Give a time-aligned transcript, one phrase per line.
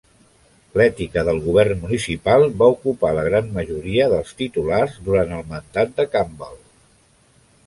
[0.79, 6.09] L'ètica del govern municipal va ocupar la gran majoria dels titulars durant el mandat de
[6.17, 6.59] Campbell.